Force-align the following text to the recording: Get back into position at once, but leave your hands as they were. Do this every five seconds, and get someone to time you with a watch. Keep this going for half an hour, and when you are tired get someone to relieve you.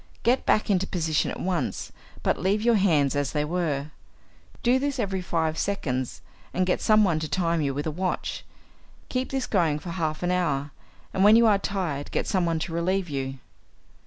Get 0.23 0.47
back 0.47 0.71
into 0.71 0.87
position 0.87 1.29
at 1.29 1.39
once, 1.39 1.91
but 2.23 2.39
leave 2.39 2.63
your 2.63 2.73
hands 2.73 3.15
as 3.15 3.33
they 3.33 3.45
were. 3.45 3.91
Do 4.63 4.79
this 4.79 4.97
every 4.97 5.21
five 5.21 5.59
seconds, 5.59 6.21
and 6.55 6.65
get 6.65 6.81
someone 6.81 7.19
to 7.19 7.29
time 7.29 7.61
you 7.61 7.71
with 7.75 7.85
a 7.85 7.91
watch. 7.91 8.43
Keep 9.09 9.29
this 9.29 9.45
going 9.45 9.77
for 9.77 9.91
half 9.91 10.23
an 10.23 10.31
hour, 10.31 10.71
and 11.13 11.23
when 11.23 11.35
you 11.35 11.45
are 11.45 11.59
tired 11.59 12.09
get 12.09 12.25
someone 12.25 12.57
to 12.61 12.73
relieve 12.73 13.09
you. 13.11 13.35